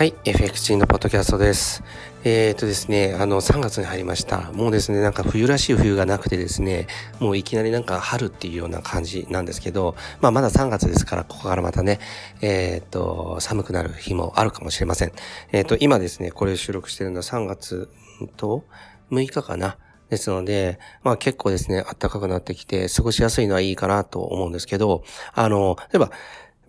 [0.00, 1.84] はい、FX のポッドキャストです。
[2.24, 4.50] えっ、ー、とですね、あの、3月に入りました。
[4.52, 6.86] もうですね、なんか冬らしい冬がなくてですね、
[7.18, 12.00] もういきなりなんか春っていうような感じなんですけど、まあまだ3月ですから、ここからまたね、
[12.40, 15.12] えっ、ー、と、寒くなる日もあるかもしれません。
[15.52, 17.90] えっ、ー、と、今ですね、これ収録してるのは3月
[18.38, 18.64] と
[19.12, 19.76] 6日かな。
[20.08, 25.04] ですので、まあ結構ですね、暖かくなってきて、過ごしやすいのはいいかなと思うんですけど、
[25.34, 26.10] あの、例えば、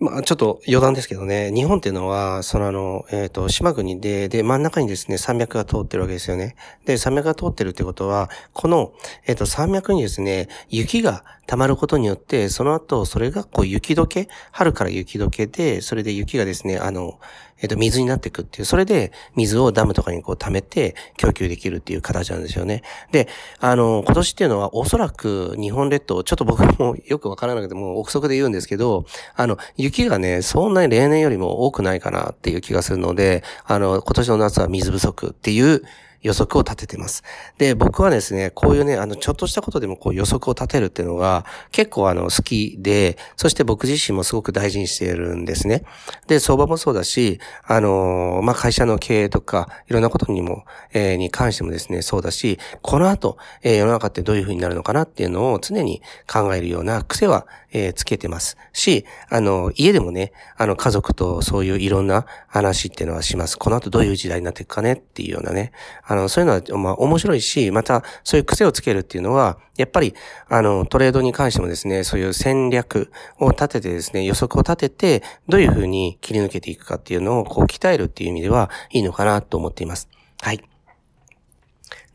[0.02, 6.56] まあ、ちょっと余談ですけどね、日本っていうのは、そのあの、えっ、ー、と、島国で、で、真ん中にですね、山脈が通ってるわけですよね。
[6.84, 8.92] で、山脈が通ってるってことは、この、
[9.28, 17.20] えっ、ー、と、山脈にですね、雪が溜まることによって、その後、それがこう雪解け、春から雪解けで、それで雪がですね、あの、
[17.62, 22.82] えっ、と、水になっていくっていう、それで水をダムとかにこう溜めて供給できるっていう形なんですよね。
[23.12, 23.28] で、
[23.60, 29.06] あの、今年っていうのはおそらく日本列島、ちょっと僕もよくわからなくても憶測で言うんですけど、
[29.36, 35.82] あの、雪がね、そんなに例年よりも多くないかなっていう気がするので、あの、今年の夏は水不足っていう
[36.22, 37.22] 予測を立ててます。
[37.58, 45.84] で、僕はですね、こういうね、あの、ちょっとしたことでもこう予測を立てるっていうのが結構あの、好きで、そして僕自身もすごく大事にしているんですね。
[46.28, 63.58] で、相場もそうだし、あの、まあ、会社の経営とか、いろんなことにも、えー、に関してもですね、そうだし、この後、えー、世の中ってどういう風になるのかなっていうのを常に考えるような癖は、えー、つけてますし、あの、家でもね、あの、家族とそういういろんな話っていうのはします。
[63.58, 65.72] この後どういう時代になっていくかねっていうようなね、
[66.04, 70.14] あの、そういうのは、まあ、面白いし、また、そういう癖をつけるっていうのは、やっぱり、
[70.48, 80.08] あの、トレードに関してもですね、そういう戦略を立ててですね、予測を立てて、どういうふうに切り抜けていくかっていうのを、こう、鍛えるっていう意味では、いいのかなと思っています。
[80.40, 80.62] はい。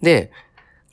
[0.02, 0.32] で、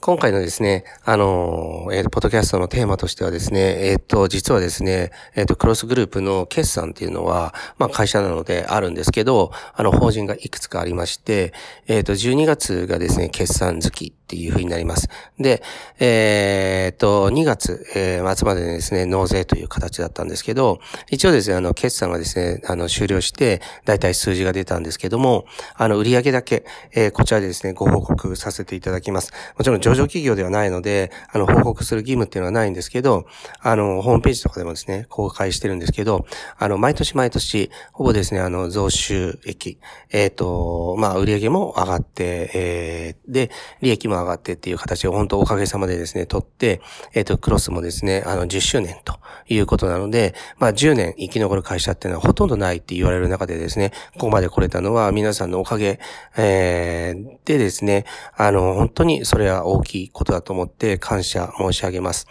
[0.04, 11.54] 今回のですね、あの、えっ、ー、と、ポッドキャストのテーマとしてはですね、えっ、ー、と、実はですね、えっ、ー、と、クロスグループの決算っていうのは、まあ、会社なのであるんですけど、あの、法人がいくつかありまして、
[11.86, 15.08] えっ、と、12月がですね、決算月ていうふうになります。
[15.38, 15.62] で、
[16.00, 20.80] えっと、2月、えー、末までですね、納税という形だったんですけど、
[21.10, 25.44] 一応ですね、あの、決算がですね、あの、終了して、だいたい数字が出たんですけども、
[25.76, 29.32] あの、売上だけ、えー、こちらでですね、ご報告させていただきます。
[29.56, 33.26] もちろん、上場企業ではないので、あの、報告する義務っていうのはないんですけど、
[33.60, 36.26] あの、ホームページとかでもですね、公開してるんですけど、
[36.58, 39.78] あの、毎年毎年、ほぼですね、あの、増収益、
[40.10, 46.80] えっ、ー、と、まあ、売上も上がって、えー、で、利益も上が上がってっていう形を本当おかげさまでですね、取って、
[47.12, 49.18] えっ、ー、と、クロスもですね、あの、10周年と
[49.48, 56.00] いうことなので、まあ、10年生き残る会社っていうのはほとんどないって言われる中でですね、ここまで来れたのは皆さんのおかげ、
[56.36, 58.04] えー、でですね、
[58.36, 62.26] あの、本当にそれは大きいことだと思って感謝申し上げます。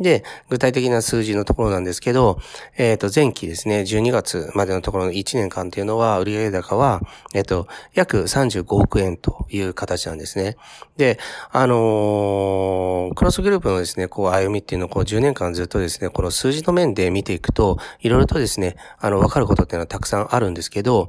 [0.00, 2.38] で、具体的な数字のところなんですけど、
[2.76, 7.00] えっ、ー、と、前期ですね、12月までのところの1年間っていうのは、売上高は、
[7.34, 10.56] えっ、ー、と、約35億円という形なんですね。
[10.96, 11.18] で、
[11.50, 21.08] あのー、クロスグループのですね、こう、歩みっていうのをこう、10年間ずっとですね、この数字の面で見ていくと、いろいろとですね、あの、わかることっていうのはたくさんあるんですけど、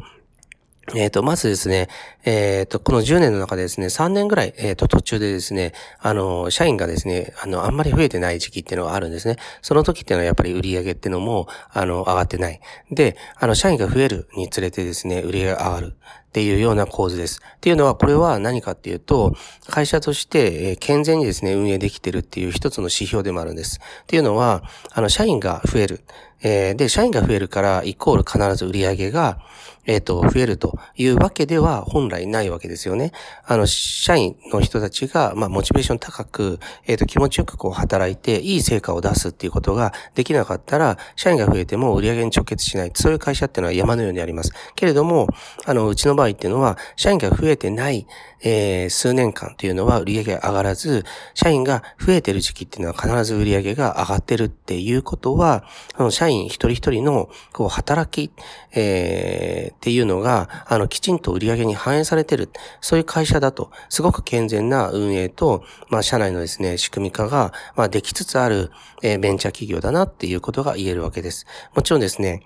[0.95, 1.87] えっ、と、まずですね、
[2.25, 9.37] えっ、ー、と、この10年の中でですね、3年ぐらい、えっ、ー、と、途中でですね、あの、社員がですね、あの、あんまり増えてない時期っていうのがあるんですね。
[9.61, 12.59] その時っていうのはやっぱり売り上げっていうのも、あの、上がってない。
[12.91, 15.93] で、あの、社員が増えるにつれてですね、売り上げが上がる。
[16.29, 17.41] っていうような構図です。
[17.57, 19.33] っていうのは、これは何かっていうと、
[19.67, 23.79] 会社として、え健全にですね、運営できてるっていう一つの指標でもあるんです。
[24.03, 26.01] っていうのは、あの、社員が増える。
[26.41, 29.39] えー、で、社員が増えるから、イコール必ず売り上げが、
[29.85, 33.11] えっ、ー、と、増えるというわけでは本来ないわけですよね。
[33.43, 42.91] あの、社員の人たちが、まあ、モチベーション高く、えっ、ー、と、気持ちよくこう働いて、いい成果を出すっていうことができなかったら、社員が増えても売り上げに直結しない。
[42.93, 44.51] そういう会社っていうのは山のようにあります。
[44.75, 45.27] けれども、
[45.65, 48.05] あの、うちの場合っていうのは、社員が増えてない、
[48.41, 55.63] えー、数年間っていうのは売り上げが上がらず、社員が増えてる時期っていうのは必ず売り上げが上がってるっていうことは、
[55.95, 58.31] あの、社員員一人一人の、こう、働き、
[58.73, 62.49] えー、っていうのが、あの、きちんと売り上げに反映されてる。
[62.81, 68.71] そういう会社だと、すごく健全な運営と、まあ、社内のですね、仕組み化が、まあ、できつつある、
[69.01, 71.45] えー、ベンチャー企業だなっていうことが言えるわけです。
[71.75, 72.41] もちろんですね、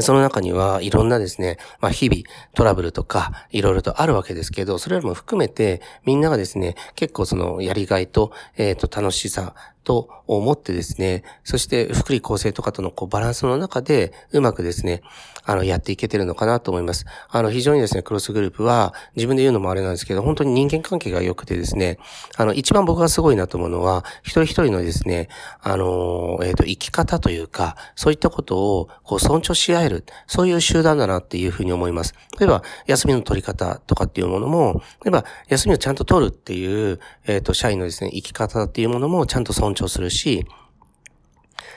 [0.00, 2.22] その中にはいろんなですね、まあ日々
[2.54, 9.54] トラブルとかいろいろとあるわけですけど、それらも含めてみんながですね、結構そのやりがいと、えっ、ー、と楽しさ
[9.88, 15.00] と思ってですね、そして福利厚生とかとのこうバランスの中でうまくですね、
[15.46, 17.06] あの、やっていけてるのかなと思います。
[17.30, 21.98] あの、非常にですね、クロスグループは自分で言うのもあれなんですけど、本当に人間関係が良くてですね、
[22.36, 25.30] あの、一番僕がすごいなと思うのは、一人一人のですね、
[25.62, 32.12] あの、えっ、ー、と、生き方というか、そういったことをこう尊重し合える、そういう集団だなっていうふうに思います。
[32.38, 40.46] 例えば、休みの取り方とかっていうものも、例えば、休みをちゃんと取るっていう、えっ、ー、と、社員のですね、生き方っていうものもちゃんと尊重するし、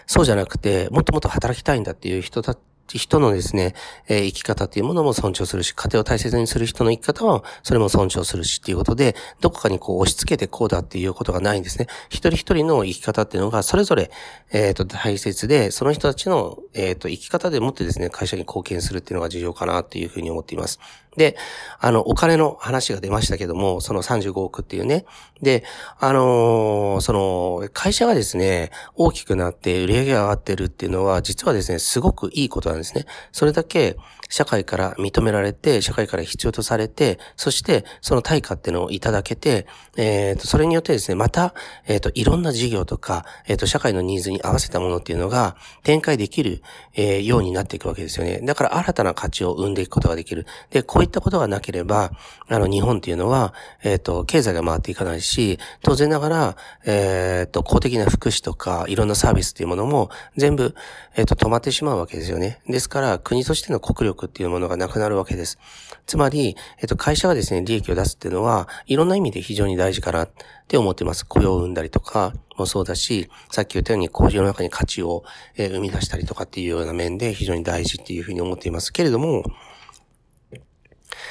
[0.07, 2.57] そうじゃなくて、もっともっと働きたいんだっていう人た
[2.98, 3.74] 人のですね、
[4.07, 11.88] えー、生き方っていうものも尊重するし、家庭を大切にする人の生き方は、それも尊重するしっていうことで、どこかにこう押し付けてこうだっていうことがないんですね。
[12.09, 14.12] 一人一人の生き方っていうのが、それぞれ、
[14.51, 20.80] えっ、ー、と、大切で、その人たちの、えっ、ー、と、生き方でもってですね、会社に貢献するっていうのが重要かなっていうふうに思っています。
[21.18, 21.36] で、
[21.80, 25.06] あの、お金の話が出ましたけども、その35億っていうね。
[25.42, 25.63] で、
[26.00, 33.06] あのー、その、会社がですね、大きくなって売り上げが上がってるっていうのは、実はですね、すごくいいことなんですね。
[33.34, 33.98] それだけ、
[34.31, 39.68] 社会から認められて、社会から必要とされて、そしてその対価っていうのをいただけて、
[39.98, 41.54] えっ、ー、と、それによってですね、また、
[41.86, 46.63] えっ、ー、と、いろんな事業とか、えっ、ー、と、社会のニーズに合わせたものっていうのが展開できる、
[46.95, 48.39] えー、ようになっていくわけですよね。
[48.42, 50.48] だから新たな価値を生んでいくことができる。
[50.69, 52.12] で、こういったことがなければ、
[52.48, 60.74] あの、日本っていうのは、えっ、と、経済が回っていかないし、当然ながら、えっ、と、公的な福祉とか、いろんなサービスっていうものも全部、
[61.16, 62.62] えっ、と、止まってしまうわけですよね。
[62.68, 65.57] ですから、国としての国力っていうものがなくなるわけです。
[66.06, 70.29] つまり、えっと、会社がですね、利益を出すっていうのは、いろんな意味で非常に大事かなっ
[70.68, 71.25] て思ってます。
[71.25, 75.23] 雇用を生んだりとかもそうだし、さっき言ったように工場の中に価値を、
[75.57, 79.44] え生み出したりとかっていうような面で非常に大事っていうふうに思っていますけれども、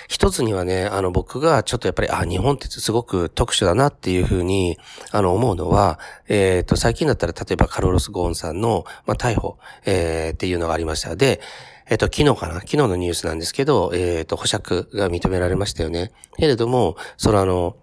[0.08, 4.76] 一つにはね、あの僕がちょっとやっぱり、あ、日本ってすごく特殊だなっていうふうに、
[5.12, 5.98] あの思うのは、
[6.28, 11.14] えっ、ー、と、最近だったら例えばカルロス・ゴーンさんの、まあ、逮捕、えー、っていうのがありました。
[11.14, 11.40] で、
[11.90, 12.54] えっ、と、昨日かな？
[12.54, 16.12] 昨日のニュースなんですけど、えっ、と、保釈が認められましたよね。
[16.38, 17.76] けれども、そのあの、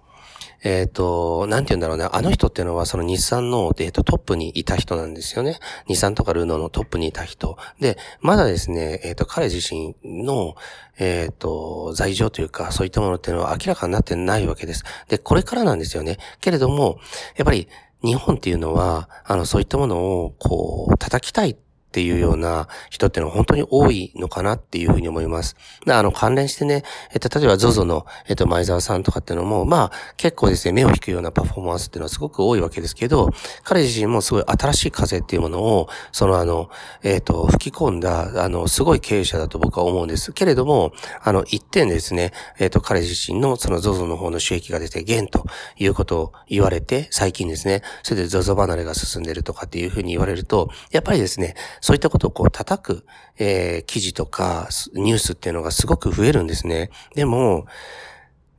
[0.63, 2.07] えっ、ー、と、なんて言うんだろうね。
[2.11, 5.59] あの人っていうのはその日産の、えー、とトップにいた人なんですよね。
[5.87, 7.57] 日産とかルノのトップにいた人。
[7.79, 10.55] で、まだですね、えっ、ー、と、彼自身の、
[10.97, 14.83] えっ、と、罪状というか、そういったものっていうのは明らかになってないわけです。
[15.09, 16.17] で、これからなんですよね。
[16.41, 16.99] けれども、
[17.35, 17.67] やっぱり、
[18.03, 21.57] 日本っていうのは、あの、そういったものを、こう、叩きたい
[21.97, 25.55] っていうような人ってのは本当に多いのかなっていうふうに思います。
[25.83, 33.31] で、あの、関連してね、えっと、例えば ZOZO の、えっと、前澤さんとかっていうのも、まあ、結構ですね、目を引くようなパフォーマンスっていうのはすごく多いわけですけど、
[33.63, 36.69] 彼自身もすごい新しい風っていうものを、そのあの、
[37.01, 40.33] えっと、吹き込んだ、あの、すごい経営者だと僕は思うんです。
[40.33, 40.91] けれども、
[41.23, 45.47] あの、一点ですね、えっと、彼自身のその ZOZO の方の収益が出て減と
[45.77, 51.55] いうことを言われて、最近ですね、それで ZOZO 離れが進んでるとかっていうふうに言われると、やっぱりですね、
[51.87, 53.05] そういったことをこう叩く、
[53.37, 56.89] えー、記事とかニュースっていうのがすごく増えるんですね。
[57.15, 57.65] でも、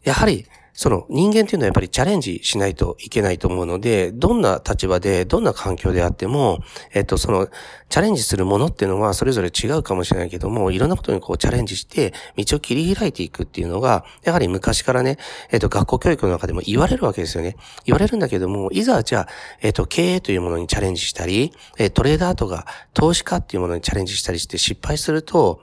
[0.02, 0.46] やはり
[0.78, 6.60] その人間っていうのはやっぱりチャレンジしないといけないと思うので、どんな立場で、どんな環境であっても、
[6.94, 7.48] えっと、その、
[7.88, 15.19] チャレンジするものっていうのはそれぞれ違うかもしれないけども、いろんなことにこうチャレンジして、道を切り開いていくっていうのが、やはり昔からね、
[15.50, 17.56] えっと、学校教育の中でも言われるわけですよね。
[17.84, 19.28] 言われるんだけども、いざじゃあ、
[19.60, 21.52] えっと、経営というものにチャレンジしたり、
[21.92, 25.60] トレーダーとか投資家っていうものにチャレンジしたりして失敗すると、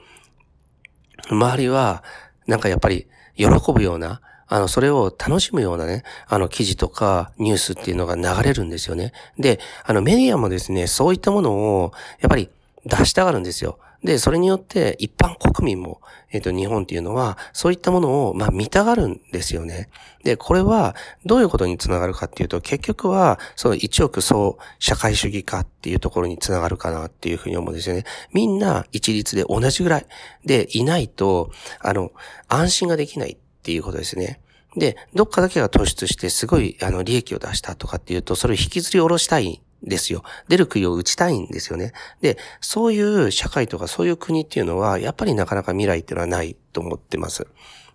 [1.30, 2.04] 周りは、
[2.46, 9.12] なんかやっぱり喜ぶような、あの、それを楽しむようなね、あの、記事とかニュースっていうのが流れるんですよね。
[9.38, 12.48] で、あの、メディアもですね、そういったものを、やっぱり
[12.84, 13.78] 出したがるんですよ。
[14.04, 16.00] で、それによって一般国民も、
[16.30, 19.88] えっ、ー、と、日本っていうのは、そういったものを、まあ、見たがるんですよね。
[20.22, 28.04] で、これは、どういうことにつながるかっていうと、結局は、その一億総社会主義化っていうところにつながるかなっていうふうに思うんですよね。
[28.32, 30.06] みんな一律で同じぐらい
[30.44, 31.50] でいないと、
[31.80, 32.12] あの、
[32.48, 33.36] 安心ができない
[33.66, 34.38] っていうことですね。
[34.76, 40.22] で、どっかだけが突出してすごい、あの、利益を出したとかっていうと、それを引きずり下ろしたいんですよ。
[40.46, 41.92] 出る杭を打ちたいんですよね。
[42.20, 47.48] で、そういう社会とかそういう国っていうのは、やっぱりなかなか未来っていうのはないと思ってます。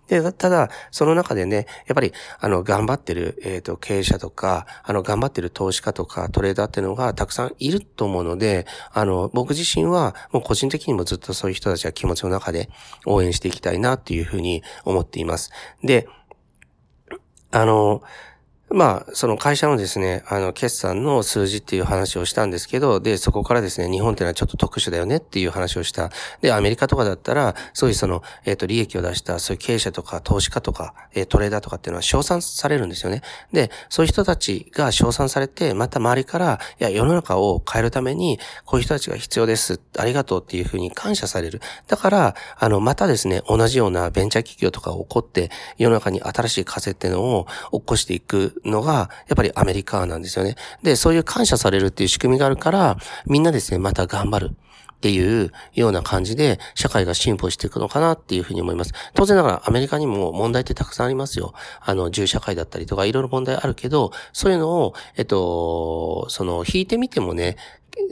[0.08, 12.68] で、ただ、その中でね、やっぱり、あの、頑張ってる、えっ、ー、と、経営者とか、あの、頑張ってる投資家とか、トレーダーっていうのがたくさんいると思うので、あの、僕自身は、もう個人的にもずっとそういう人たちは気持ちの中で
[13.06, 15.50] 応援していきたいなっていうふうに思っています。
[15.82, 16.08] で、
[17.52, 18.02] あの、
[18.74, 26.10] まあ、その会社のですね、あの、決算の数字っていう話をしたんですけど、で、そこからですね、日本っていうのはちょっと特殊だよねっていう話をした。
[26.40, 33.22] で、アメリカとかだったら、そういうその、えっ、ー、と、利益を出した、そういう経営者とか投資家とか、えー、トレーダーとかっていうのは称賛されるんですよね。
[33.52, 39.80] で、そういう人たちが称賛されて、また周りから、いや、世の中を変えるために、こういう人たちが必要です。
[39.98, 41.60] ありがとうっていうふうに感謝される。
[41.88, 50.56] だから、あの、またですね、同じようなベンチャー企業とか起こって、世の中に新しい風っていうのを起こしていくのが、やっぱりアメリカなんですよね。
[50.82, 54.56] で、そういう感謝されるっていう仕組みがあるから、みんなですね、また頑張る。
[54.92, 58.92] っていうような感じで社会が進歩していくのかなっていうふうに思います。
[59.14, 61.54] 当然ながらアメリカにも問題ってたくさんありますよ。
[61.80, 67.56] あの、銃社会だったりとかいろいろ問題あるけど、そういうのを、えっと、その、引いてみてもね、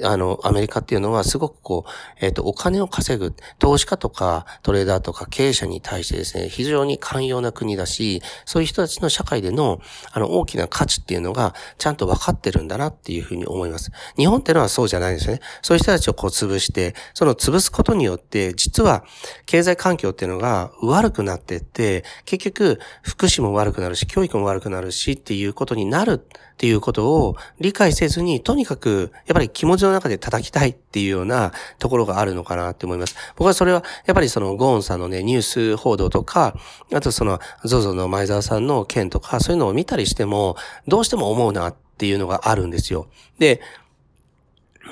[0.02, 1.90] あの、アメリカっていうのはすごくこう、
[2.24, 9.80] えっ、ー、と、お金を稼ぐ、投資家とかトレーダーとか経営者に対してですね、非常に寛容な国だし、そういう人たちの社会での、
[10.12, 13.90] あの、大きな価値っていうのが、ちゃんと分かってるんだなっていうふうに思います。
[14.16, 15.40] 日本っていうのはそうじゃないんですよね。
[15.62, 19.04] そういう人たちをこう潰して、その潰すことによって、実は、
[19.46, 33.16] 経済環境っていうのが悪くなってって、結局、福祉も悪くなるし、教育も悪くなるしっていうことになるっていうことを理解せずに、とにかく、やっぱり気持ちの中で叩きたいっていうようなところがあるのかなって思います。
[33.36, 36.54] 僕はそれは、やっぱりそのゴーンさんのね、ニュース報道とか、
[36.92, 43.08] あとその、ゾゾの前澤さんの件とか、そういうのを見たりしても、どうしても思うなっていうのがあるんですよ。
[43.38, 43.60] で、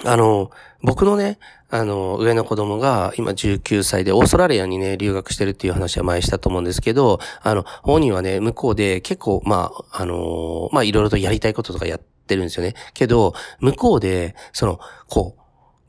[0.05, 0.51] あの、
[0.83, 1.39] 僕のね、
[1.71, 12.75] あの、上の子供が今19歳でオーストラリアにね、留学してるっていう話は前したと思うんですけど、あの、本人はね、向こうで結構、まあ、あの、まあ、いろいろとやりたいこととかやっててるんですよね。
[12.95, 15.41] けど、向こうで、その、こう、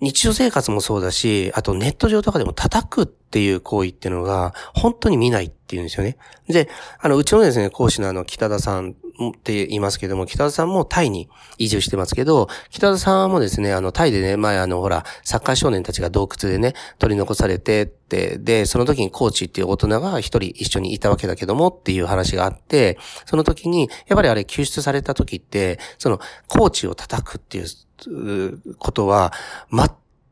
[0.01, 6.17] 日常生活もそうだし、あとネット上とかでも叩くっていう行為っていうのが、本当に見ないっていうんですよね。
[6.47, 6.69] で、
[6.99, 8.95] あの、うちのですね、講師のあの、北田さん
[9.27, 29.33] って言いますけども、北田さんもタイに移住してますけど、北田さんもですね、あの、タイでね、前あの、ほら、サッカー少年たちが洞窟でね、取り残されてって、で、その時にコーチっていう大人が一人一緒にいたわけだけどもっていう話があって、その時に、やっぱりあれ救出された時って、その、コーチを叩くっていうことは、
[29.71, 29.89] 全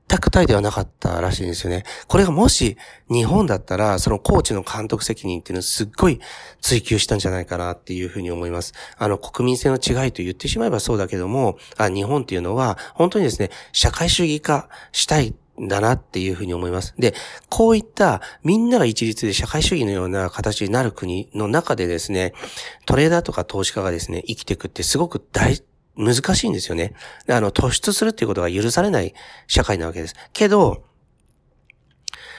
[0.10, 1.84] 全くタイではなかったらしいんですよね。
[2.08, 2.78] これがもし
[3.10, 6.20] 日本だったら、そのコーチの監督責任っていうのをすっごい
[6.62, 8.74] 追求したんじゃないかなっていうふうに思います。
[8.98, 16.94] あの、国民性の違いと言ってしまえばそうだけども、あ日本っていうのは、本当にですね、社会主義化したいだなっていうふうに思います。
[16.98, 17.14] で、
[17.50, 22.34] こういったみんなが一律で社会主義のような形になる国の中でですね、
[22.86, 25.62] トレーダーとか投資家がですね、生きていくってすごく大
[25.98, 26.94] 難しいんですよね。
[27.28, 29.14] あの、突出するっていうことが許されない
[29.48, 30.16] 社会なわけです。
[30.34, 30.84] けど、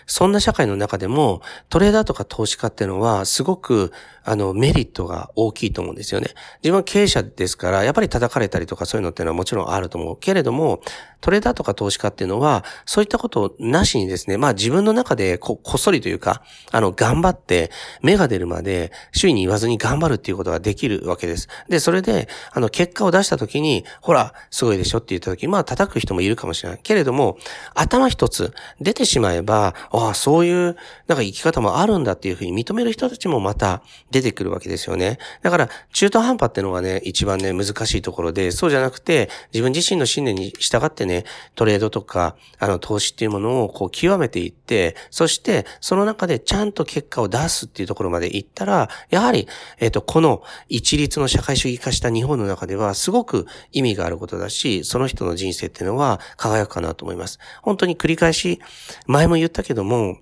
[0.09, 3.93] そんな社会の中でも、トレーダーとか投資家っていうのは、すごく、
[4.25, 6.29] あの、メリットが大きいと思うんですよね。
[6.63, 10.17] 自分は経営者ですから、やっぱり叩かれたりとかそういうのっていうのはもちろんあると思う。
[10.19, 10.81] けれども、
[11.21, 17.71] トレーダーとか投資家っていうのは、そういったことなしにですね、まあ自分の中でここっそりというか、あの、頑張って、
[18.03, 21.49] 芽が出るまで、周囲に言わずに頑張るっていうことができるわけです。
[21.69, 26.81] で、それで、あの、結果を出した時に、ほら、すごいでしょって言った時、まあ叩く人もいるかもしれない。
[26.83, 27.39] けれども、
[27.75, 30.77] 頭一つ出てしまえば、ああ、そういう、
[31.07, 35.19] なんか生き方もあるんだっていうふうに認める人たちもまた出てくるわけですよね。
[35.43, 41.25] だから、中途半端ってのがね、一番ね、難しいところで、そうじゃなくて、自分自身の信念に従ってね、
[41.55, 57.39] トレードとか、あの、投資っていうものをこう極めていって、そして、その中でちゃんと結果を出すっていうところまで行ったら、やはり、えっ、ー、と、この一律の社会主義化した日本の中では、すごく意味があることだし、その人の人生っていうのは輝くかなと思います。
[57.63, 58.61] 本当に繰り返し、
[59.07, 60.19] 前も言ったけども、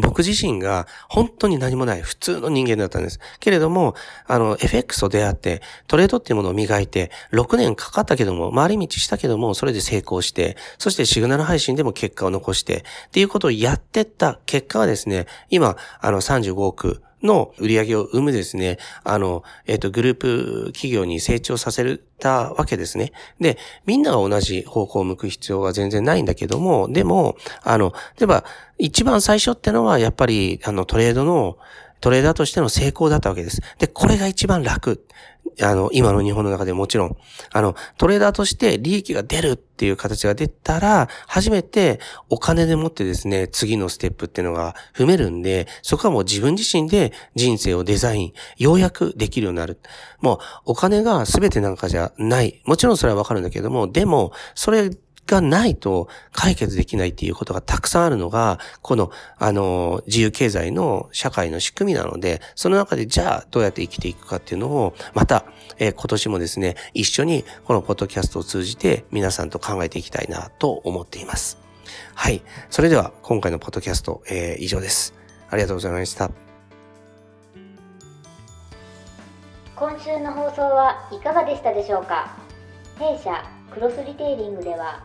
[0.00, 3.20] 僕自身が本当に何もない普通の人間だったんです。
[3.38, 3.94] けれども、
[4.26, 23.12] あの、FX と出会って、トレードっていうものを磨いて、6年かかったけども、回り道したけども、それで成功して、そしてシグナル配信でも結果を残して、っていうことをやってった結果はですね、今、あの、35億の売り上げを生むですね、あの、えっ、ー、と、グループ企業に成長させたわけですね。
[23.40, 28.44] で、みんなが同じ方向を向く必要は全然ないんだけども、でも、あの、例えば、
[28.78, 31.58] 一番最初ってのは、やっぱり、あの、トレードの、
[32.00, 33.60] トレーダーとしての成功だったわけです。
[33.78, 35.06] で、これが一番楽。
[35.62, 37.16] あの、今の日本の中でもちろん、
[37.52, 49.78] あの、トレーダーとして利益が出るっていう形が出たら、初めてお金でもってですね、次のステップっていうのが踏めるんで、そこはもう自分自身で人生をデザイン、ようやくできるようになる。
[50.20, 52.60] もう、お金が全てなんかじゃない。
[52.66, 54.90] もちろんそれはわかるんだけども、でも、それ
[55.26, 65.44] がないと解決できないっていうことがたくさんあるのが、この、あの、自由経済の社会の仕組みなので、その中でじゃあどうやって生きていくかっていうのを、また、
[65.78, 71.58] えー、今年もですね、一緒にこのポッドキャストを通じて皆さんと考えていきたいなと思っています。
[72.14, 72.42] はい。
[72.70, 75.14] それでは今回のポッドキャスト、えー、以上です。
[75.50, 76.30] ありがとうございました。
[79.74, 82.34] 今週の放送はいかがでしたでしょうか？
[82.98, 85.04] 弊社クロスリテイリングでは